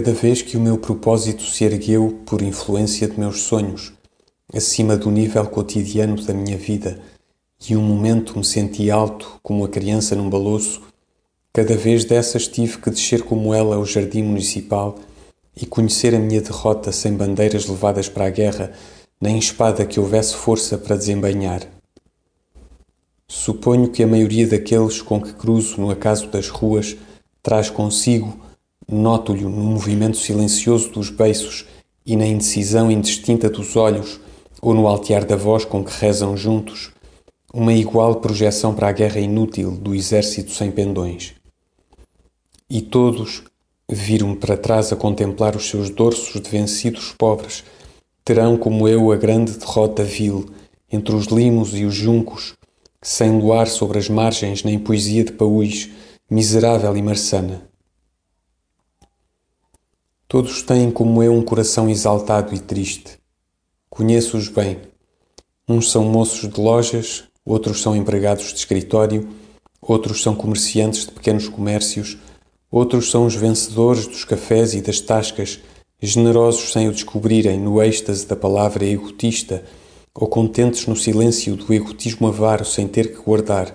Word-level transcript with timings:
Cada 0.00 0.14
vez 0.14 0.40
que 0.40 0.56
o 0.56 0.60
meu 0.60 0.78
propósito 0.78 1.42
se 1.42 1.62
ergueu 1.62 2.22
por 2.24 2.40
influência 2.40 3.06
de 3.06 3.20
meus 3.20 3.42
sonhos, 3.42 3.92
acima 4.50 4.96
do 4.96 5.10
nível 5.10 5.46
cotidiano 5.46 6.16
da 6.24 6.32
minha 6.32 6.56
vida, 6.56 6.98
e 7.68 7.76
um 7.76 7.82
momento 7.82 8.38
me 8.38 8.42
senti 8.42 8.90
alto 8.90 9.38
como 9.42 9.62
a 9.62 9.68
criança 9.68 10.16
num 10.16 10.30
baloço, 10.30 10.80
cada 11.52 11.76
vez 11.76 12.06
dessas 12.06 12.48
tive 12.48 12.78
que 12.78 12.88
descer 12.88 13.24
como 13.24 13.52
ela 13.52 13.76
ao 13.76 13.84
jardim 13.84 14.22
municipal 14.22 14.98
e 15.54 15.66
conhecer 15.66 16.14
a 16.14 16.18
minha 16.18 16.40
derrota 16.40 16.90
sem 16.92 17.12
bandeiras 17.12 17.66
levadas 17.66 18.08
para 18.08 18.24
a 18.24 18.30
guerra, 18.30 18.72
nem 19.20 19.38
espada 19.38 19.84
que 19.84 20.00
houvesse 20.00 20.34
força 20.34 20.78
para 20.78 20.96
desembainhar. 20.96 21.60
Suponho 23.28 23.90
que 23.90 24.02
a 24.02 24.06
maioria 24.06 24.48
daqueles 24.48 25.02
com 25.02 25.20
que 25.20 25.34
cruzo 25.34 25.78
no 25.78 25.90
acaso 25.90 26.26
das 26.28 26.48
ruas 26.48 26.96
traz 27.42 27.68
consigo 27.68 28.48
Noto-lhe 28.92 29.44
no 29.44 29.50
movimento 29.50 30.16
silencioso 30.16 30.90
dos 30.90 31.10
beiços 31.10 31.64
e 32.04 32.16
na 32.16 32.26
indecisão 32.26 32.90
indistinta 32.90 33.48
dos 33.48 33.76
olhos 33.76 34.18
ou 34.60 34.74
no 34.74 34.88
altear 34.88 35.24
da 35.24 35.36
voz 35.36 35.64
com 35.64 35.84
que 35.84 35.92
rezam 35.92 36.36
juntos, 36.36 36.90
uma 37.54 37.72
igual 37.72 38.16
projeção 38.16 38.74
para 38.74 38.88
a 38.88 38.92
guerra 38.92 39.20
inútil 39.20 39.70
do 39.70 39.94
exército 39.94 40.50
sem 40.50 40.72
pendões. 40.72 41.34
E 42.68 42.80
todos 42.82 43.44
viram-me 43.88 44.34
para 44.34 44.56
trás 44.56 44.92
a 44.92 44.96
contemplar 44.96 45.54
os 45.54 45.68
seus 45.68 45.88
dorsos 45.88 46.40
de 46.40 46.50
vencidos 46.50 47.14
pobres, 47.16 47.62
terão 48.24 48.56
como 48.56 48.88
eu 48.88 49.12
a 49.12 49.16
grande 49.16 49.52
derrota 49.52 50.02
vil 50.02 50.46
entre 50.90 51.14
os 51.14 51.26
limos 51.26 51.76
e 51.76 51.84
os 51.84 51.94
juncos, 51.94 52.54
sem 53.00 53.38
luar 53.38 53.68
sobre 53.68 54.00
as 54.00 54.08
margens 54.08 54.64
nem 54.64 54.80
poesia 54.80 55.22
de 55.22 55.30
paúis, 55.30 55.88
miserável 56.28 56.96
e 56.96 57.02
marçana. 57.02 57.69
Todos 60.30 60.62
têm 60.62 60.92
como 60.92 61.24
eu 61.24 61.34
um 61.34 61.42
coração 61.42 61.90
exaltado 61.90 62.54
e 62.54 62.58
triste. 62.60 63.18
Conheço-os 63.90 64.46
bem. 64.46 64.78
Uns 65.68 65.90
são 65.90 66.04
moços 66.04 66.48
de 66.48 66.60
lojas, 66.60 67.24
outros 67.44 67.82
são 67.82 67.96
empregados 67.96 68.52
de 68.52 68.54
escritório, 68.54 69.28
outros 69.82 70.22
são 70.22 70.36
comerciantes 70.36 71.04
de 71.04 71.10
pequenos 71.10 71.48
comércios, 71.48 72.16
outros 72.70 73.10
são 73.10 73.26
os 73.26 73.34
vencedores 73.34 74.06
dos 74.06 74.24
cafés 74.24 74.72
e 74.72 74.80
das 74.80 75.00
tascas, 75.00 75.58
generosos 76.00 76.72
sem 76.72 76.88
o 76.88 76.92
descobrirem 76.92 77.58
no 77.58 77.82
êxtase 77.82 78.24
da 78.24 78.36
palavra 78.36 78.84
egotista, 78.84 79.64
ou 80.14 80.28
contentes 80.28 80.86
no 80.86 80.94
silêncio 80.94 81.56
do 81.56 81.74
egotismo 81.74 82.28
avaro 82.28 82.64
sem 82.64 82.86
ter 82.86 83.10
que 83.10 83.20
guardar. 83.20 83.74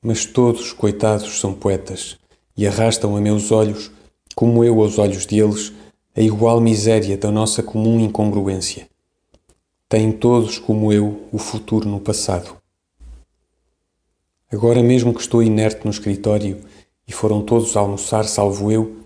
Mas 0.00 0.24
todos, 0.24 0.72
coitados, 0.72 1.38
são 1.38 1.52
poetas 1.52 2.16
e 2.56 2.66
arrastam 2.66 3.14
a 3.14 3.20
meus 3.20 3.52
olhos 3.52 3.94
como 4.36 4.62
eu 4.62 4.82
aos 4.82 4.98
olhos 4.98 5.24
deles, 5.24 5.72
a 6.14 6.20
igual 6.20 6.60
miséria 6.60 7.16
da 7.16 7.30
nossa 7.30 7.62
comum 7.62 7.98
incongruência. 7.98 8.86
Têm 9.88 10.12
todos, 10.12 10.58
como 10.58 10.92
eu, 10.92 11.22
o 11.32 11.38
futuro 11.38 11.88
no 11.88 11.98
passado. 11.98 12.54
Agora 14.52 14.82
mesmo 14.82 15.14
que 15.14 15.22
estou 15.22 15.42
inerte 15.42 15.86
no 15.86 15.90
escritório 15.90 16.60
e 17.08 17.12
foram 17.12 17.40
todos 17.40 17.78
almoçar, 17.78 18.24
salvo 18.24 18.70
eu, 18.70 18.98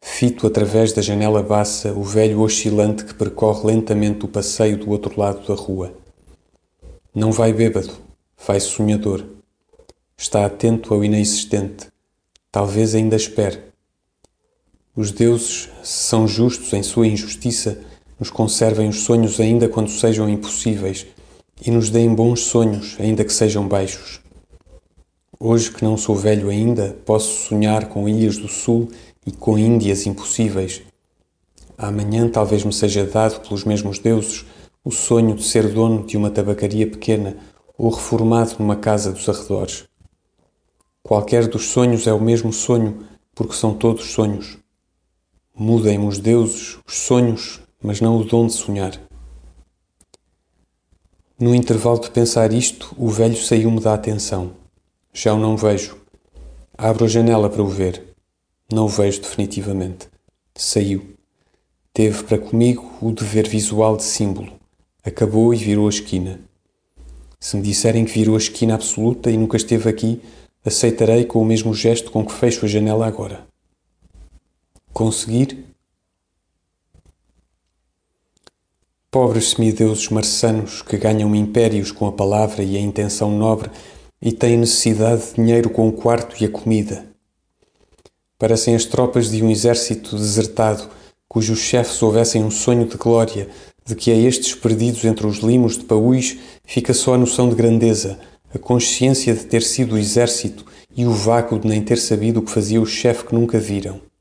fito 0.00 0.48
através 0.48 0.92
da 0.92 1.00
janela 1.00 1.44
baça 1.44 1.92
o 1.92 2.02
velho 2.02 2.40
oscilante 2.40 3.04
que 3.04 3.14
percorre 3.14 3.68
lentamente 3.68 4.24
o 4.24 4.28
passeio 4.28 4.76
do 4.76 4.90
outro 4.90 5.16
lado 5.16 5.46
da 5.46 5.54
rua. 5.54 5.94
Não 7.14 7.30
vai 7.30 7.52
bêbado, 7.52 7.92
vai 8.44 8.58
sonhador. 8.58 9.24
Está 10.16 10.44
atento 10.44 10.92
ao 10.92 11.04
inexistente. 11.04 11.86
Talvez 12.50 12.96
ainda 12.96 13.14
espere. 13.14 13.70
Os 14.94 15.10
deuses, 15.10 15.70
se 15.82 16.04
são 16.04 16.28
justos 16.28 16.70
em 16.74 16.82
sua 16.82 17.06
injustiça, 17.06 17.80
nos 18.20 18.28
conservem 18.28 18.90
os 18.90 19.00
sonhos 19.00 19.40
ainda 19.40 19.66
quando 19.66 19.88
sejam 19.88 20.28
impossíveis 20.28 21.06
e 21.64 21.70
nos 21.70 21.88
deem 21.88 22.14
bons 22.14 22.40
sonhos, 22.40 22.96
ainda 23.00 23.24
que 23.24 23.32
sejam 23.32 23.66
baixos. 23.66 24.20
Hoje 25.40 25.72
que 25.72 25.82
não 25.82 25.96
sou 25.96 26.14
velho 26.14 26.50
ainda, 26.50 26.94
posso 27.06 27.48
sonhar 27.48 27.88
com 27.88 28.06
ilhas 28.06 28.36
do 28.36 28.48
sul 28.48 28.90
e 29.26 29.32
com 29.32 29.56
Índias 29.56 30.06
impossíveis. 30.06 30.82
Amanhã 31.78 32.28
talvez 32.28 32.62
me 32.62 32.72
seja 32.72 33.06
dado 33.06 33.40
pelos 33.40 33.64
mesmos 33.64 33.98
deuses 33.98 34.44
o 34.84 34.90
sonho 34.90 35.34
de 35.34 35.42
ser 35.42 35.72
dono 35.72 36.04
de 36.04 36.18
uma 36.18 36.30
tabacaria 36.30 36.86
pequena 36.86 37.38
ou 37.78 37.88
reformado 37.88 38.56
numa 38.58 38.76
casa 38.76 39.10
dos 39.10 39.26
arredores. 39.26 39.84
Qualquer 41.02 41.48
dos 41.48 41.68
sonhos 41.68 42.06
é 42.06 42.12
o 42.12 42.20
mesmo 42.20 42.52
sonho, 42.52 43.06
porque 43.34 43.54
são 43.54 43.72
todos 43.72 44.12
sonhos. 44.12 44.61
Mudem 45.54 45.98
os 45.98 46.18
deuses, 46.18 46.78
os 46.86 46.96
sonhos, 46.96 47.60
mas 47.80 48.00
não 48.00 48.16
o 48.16 48.24
dom 48.24 48.46
de 48.46 48.54
sonhar. 48.54 48.98
No 51.38 51.54
intervalo 51.54 52.00
de 52.00 52.10
pensar 52.10 52.54
isto, 52.54 52.94
o 52.96 53.10
velho 53.10 53.36
saiu-me 53.36 53.78
da 53.78 53.92
atenção. 53.92 54.52
Já 55.12 55.34
o 55.34 55.38
não 55.38 55.54
vejo. 55.54 55.98
Abro 56.76 57.04
a 57.04 57.08
janela 57.08 57.50
para 57.50 57.62
o 57.62 57.68
ver. 57.68 58.02
Não 58.72 58.86
o 58.86 58.88
vejo 58.88 59.20
definitivamente. 59.20 60.08
Saiu. 60.54 61.16
Teve 61.92 62.22
para 62.22 62.38
comigo 62.38 62.90
o 63.02 63.12
dever 63.12 63.46
visual 63.46 63.98
de 63.98 64.04
símbolo. 64.04 64.54
Acabou 65.04 65.52
e 65.52 65.58
virou 65.58 65.86
a 65.86 65.90
esquina. 65.90 66.40
Se 67.38 67.58
me 67.58 67.62
disserem 67.62 68.06
que 68.06 68.12
virou 68.12 68.36
a 68.36 68.38
esquina 68.38 68.74
absoluta 68.74 69.30
e 69.30 69.36
nunca 69.36 69.58
esteve 69.58 69.86
aqui, 69.90 70.18
aceitarei 70.64 71.26
com 71.26 71.42
o 71.42 71.44
mesmo 71.44 71.74
gesto 71.74 72.10
com 72.10 72.24
que 72.24 72.32
fecho 72.32 72.64
a 72.64 72.68
janela 72.68 73.06
agora 73.06 73.51
conseguir? 74.92 75.66
Pobres 79.10 79.50
semideuses 79.50 80.08
marçanos 80.08 80.82
que 80.82 80.96
ganham 80.96 81.34
impérios 81.34 81.90
com 81.90 82.06
a 82.06 82.12
palavra 82.12 82.62
e 82.62 82.76
a 82.76 82.80
intenção 82.80 83.30
nobre 83.30 83.70
e 84.20 84.32
têm 84.32 84.56
necessidade 84.56 85.26
de 85.26 85.34
dinheiro 85.34 85.70
com 85.70 85.88
o 85.88 85.92
quarto 85.92 86.42
e 86.42 86.46
a 86.46 86.48
comida. 86.48 87.04
Parecem 88.38 88.74
as 88.74 88.84
tropas 88.84 89.30
de 89.30 89.42
um 89.42 89.50
exército 89.50 90.16
desertado, 90.16 90.88
cujos 91.28 91.58
chefes 91.58 92.02
houvessem 92.02 92.44
um 92.44 92.50
sonho 92.50 92.86
de 92.86 92.96
glória, 92.96 93.48
de 93.84 93.94
que 93.94 94.10
a 94.10 94.14
estes 94.14 94.54
perdidos 94.54 95.04
entre 95.04 95.26
os 95.26 95.38
limos 95.38 95.76
de 95.76 95.84
paúis 95.84 96.38
fica 96.64 96.94
só 96.94 97.14
a 97.14 97.18
noção 97.18 97.48
de 97.48 97.54
grandeza, 97.54 98.18
a 98.54 98.58
consciência 98.58 99.34
de 99.34 99.46
ter 99.46 99.62
sido 99.62 99.94
o 99.94 99.98
exército 99.98 100.64
e 100.94 101.06
o 101.06 101.12
vácuo 101.12 101.58
de 101.58 101.66
nem 101.66 101.82
ter 101.82 101.98
sabido 101.98 102.40
o 102.40 102.42
que 102.42 102.50
fazia 102.50 102.80
o 102.80 102.86
chefe 102.86 103.24
que 103.24 103.34
nunca 103.34 103.58
viram. 103.58 104.11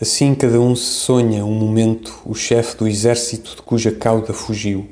Assim 0.00 0.34
cada 0.34 0.60
um 0.60 0.74
se 0.74 0.84
sonha 0.84 1.44
um 1.44 1.54
momento 1.54 2.20
o 2.24 2.34
chefe 2.34 2.76
do 2.76 2.88
exército 2.88 3.56
de 3.56 3.62
cuja 3.62 3.92
cauda 3.92 4.32
fugiu. 4.32 4.88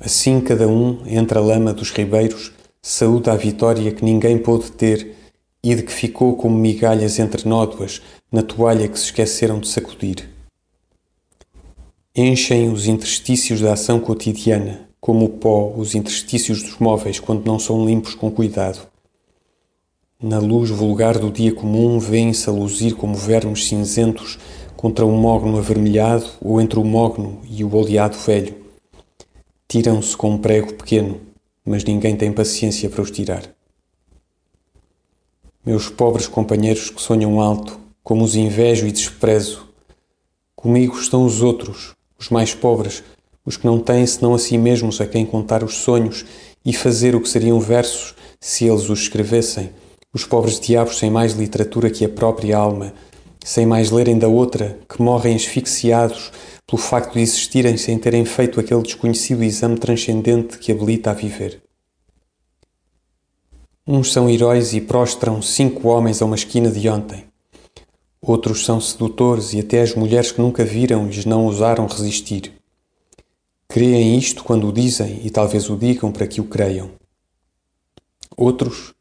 Assim 0.00 0.40
cada 0.40 0.68
um, 0.68 1.02
entre 1.06 1.36
a 1.36 1.40
lama 1.40 1.72
dos 1.72 1.90
ribeiros, 1.90 2.52
saúda 2.80 3.32
a 3.32 3.36
vitória 3.36 3.90
que 3.90 4.04
ninguém 4.04 4.38
pôde 4.38 4.70
ter 4.70 5.16
e 5.62 5.74
de 5.74 5.82
que 5.82 5.92
ficou 5.92 6.36
como 6.36 6.56
migalhas 6.56 7.18
entre 7.18 7.48
nódoas 7.48 8.00
na 8.30 8.42
toalha 8.42 8.86
que 8.86 8.98
se 8.98 9.06
esqueceram 9.06 9.58
de 9.58 9.68
sacudir. 9.68 10.28
Enchem 12.14 12.70
os 12.72 12.86
interstícios 12.86 13.60
da 13.60 13.72
ação 13.72 13.98
cotidiana, 14.00 14.88
como 15.00 15.24
o 15.24 15.28
pó 15.28 15.72
os 15.76 15.94
interstícios 15.94 16.62
dos 16.62 16.78
móveis 16.78 17.18
quando 17.18 17.46
não 17.46 17.58
são 17.58 17.84
limpos 17.84 18.14
com 18.14 18.30
cuidado. 18.30 18.86
Na 20.20 20.40
luz 20.40 20.68
vulgar 20.68 21.16
do 21.16 21.30
dia 21.30 21.54
comum, 21.54 21.96
vêem-se 22.00 22.48
a 22.48 22.52
luzir 22.52 22.96
como 22.96 23.14
vermes 23.14 23.68
cinzentos 23.68 24.36
contra 24.76 25.06
um 25.06 25.16
mogno 25.16 25.56
avermelhado 25.56 26.26
ou 26.40 26.60
entre 26.60 26.76
o 26.76 26.84
mogno 26.84 27.40
e 27.48 27.62
o 27.62 27.72
oleado 27.72 28.18
velho. 28.18 28.52
Tiram-se 29.68 30.16
com 30.16 30.30
um 30.32 30.38
prego 30.38 30.74
pequeno, 30.74 31.20
mas 31.64 31.84
ninguém 31.84 32.16
tem 32.16 32.32
paciência 32.32 32.90
para 32.90 33.00
os 33.00 33.12
tirar. 33.12 33.44
Meus 35.64 35.88
pobres 35.88 36.26
companheiros 36.26 36.90
que 36.90 37.00
sonham 37.00 37.40
alto, 37.40 37.78
como 38.02 38.24
os 38.24 38.34
invejo 38.34 38.88
e 38.88 38.92
desprezo, 38.92 39.68
comigo 40.56 40.98
estão 40.98 41.24
os 41.24 41.42
outros, 41.42 41.94
os 42.18 42.28
mais 42.28 42.52
pobres, 42.52 43.04
os 43.46 43.56
que 43.56 43.66
não 43.66 43.78
têm 43.78 44.04
senão 44.04 44.34
a 44.34 44.38
si 44.40 44.58
mesmos 44.58 45.00
a 45.00 45.06
quem 45.06 45.24
contar 45.24 45.62
os 45.62 45.76
sonhos 45.76 46.24
e 46.64 46.72
fazer 46.72 47.14
o 47.14 47.20
que 47.20 47.28
seriam 47.28 47.60
versos 47.60 48.16
se 48.40 48.64
eles 48.64 48.90
os 48.90 49.02
escrevessem 49.02 49.70
os 50.12 50.24
pobres 50.24 50.58
diabos 50.58 50.98
sem 50.98 51.10
mais 51.10 51.32
literatura 51.32 51.90
que 51.90 52.04
a 52.04 52.08
própria 52.08 52.56
alma, 52.56 52.92
sem 53.44 53.66
mais 53.66 53.90
lerem 53.90 54.18
da 54.18 54.28
outra, 54.28 54.78
que 54.88 55.02
morrem 55.02 55.34
asfixiados 55.34 56.32
pelo 56.66 56.80
facto 56.80 57.14
de 57.14 57.20
existirem 57.20 57.76
sem 57.76 57.98
terem 57.98 58.24
feito 58.24 58.60
aquele 58.60 58.82
desconhecido 58.82 59.42
exame 59.42 59.78
transcendente 59.78 60.58
que 60.58 60.72
habilita 60.72 61.10
a 61.10 61.14
viver. 61.14 61.62
Uns 63.86 64.12
são 64.12 64.28
heróis 64.28 64.74
e 64.74 64.80
prostram 64.82 65.40
cinco 65.40 65.88
homens 65.88 66.20
a 66.20 66.26
uma 66.26 66.36
esquina 66.36 66.70
de 66.70 66.86
ontem. 66.88 67.24
Outros 68.20 68.64
são 68.64 68.78
sedutores 68.80 69.54
e 69.54 69.60
até 69.60 69.80
as 69.80 69.94
mulheres 69.94 70.30
que 70.30 70.42
nunca 70.42 70.62
viram 70.62 71.06
lhes 71.06 71.24
não 71.24 71.46
ousaram 71.46 71.86
resistir. 71.86 72.52
Creem 73.66 74.18
isto 74.18 74.44
quando 74.44 74.68
o 74.68 74.72
dizem 74.72 75.20
e 75.24 75.30
talvez 75.30 75.70
o 75.70 75.76
digam 75.76 76.12
para 76.12 76.26
que 76.26 76.40
o 76.40 76.44
creiam. 76.44 76.90
Outros 78.36 78.92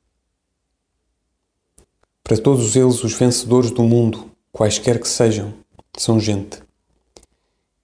para 2.27 2.37
todos 2.37 2.75
eles, 2.75 3.05
os 3.05 3.13
vencedores 3.13 3.71
do 3.71 3.83
mundo, 3.83 4.29
quaisquer 4.51 4.99
que 4.99 5.07
sejam, 5.07 5.53
são 5.97 6.19
gente. 6.19 6.61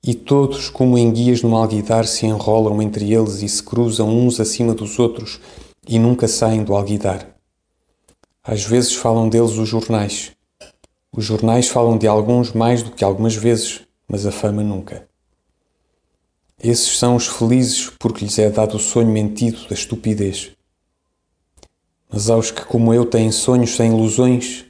E 0.04 0.14
todos, 0.14 0.70
como 0.70 0.98
em 0.98 1.14
guias 1.14 1.42
no 1.42 1.56
alguidar, 1.56 2.06
se 2.06 2.26
enrolam 2.26 2.82
entre 2.82 3.14
eles 3.14 3.42
e 3.42 3.48
se 3.48 3.64
cruzam 3.64 4.10
uns 4.10 4.42
acima 4.42 4.74
dos 4.74 5.00
outros 5.00 5.40
e 5.88 5.98
nunca 5.98 6.28
saem 6.28 6.62
do 6.62 6.76
alguidar. 6.76 7.26
Às 8.44 8.66
vezes 8.66 8.94
falam 8.94 9.30
deles 9.30 9.52
os 9.52 9.70
jornais. 9.70 10.34
Os 11.10 11.24
jornais 11.24 11.70
falam 11.70 11.98
de 11.98 12.06
alguns 12.06 12.52
mais 12.52 12.84
do 12.84 12.92
que 12.92 13.06
algumas 13.06 13.38
vezes, 13.38 13.80
mas 14.10 14.26
a 14.26 14.32
fama 14.34 14.62
nunca. 14.62 15.08
Esses 16.62 16.98
são 17.00 17.16
os 17.16 17.28
felizes 17.28 17.90
porque 17.98 18.26
lhes 18.26 18.38
é 18.40 18.50
dado 18.50 18.76
o 18.76 18.80
sonho 18.80 19.08
mentido 19.08 19.66
da 19.70 19.74
estupidez. 19.74 20.52
Mas 22.14 22.30
aos 22.30 22.52
que, 22.52 22.64
como 22.64 22.94
eu, 22.94 23.06
têm 23.06 23.32
sonhos 23.32 23.76
sem 23.76 23.92
ilusões, 23.92 24.63